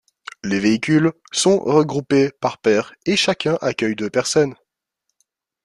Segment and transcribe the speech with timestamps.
[0.43, 4.55] Les véhicules sont regroupés par paire et chacun accueille deux personnes.